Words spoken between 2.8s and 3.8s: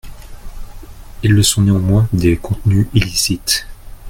illicites.